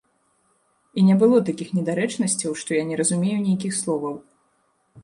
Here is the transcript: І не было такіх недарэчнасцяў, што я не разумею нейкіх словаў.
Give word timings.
І 1.01 1.03
не 1.09 1.17
было 1.23 1.37
такіх 1.49 1.69
недарэчнасцяў, 1.81 2.51
што 2.63 2.69
я 2.81 2.89
не 2.89 2.95
разумею 3.05 3.37
нейкіх 3.47 3.73
словаў. 3.83 4.15